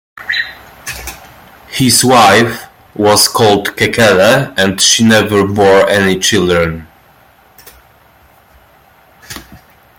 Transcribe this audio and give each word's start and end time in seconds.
His 1.67 2.03
wife 2.03 2.65
was 2.95 3.27
called 3.27 3.67
Kekele 3.77 4.51
and 4.57 4.81
she 4.81 5.03
never 5.03 5.45
bore 5.45 5.87
any 5.87 6.17
children. 6.17 6.87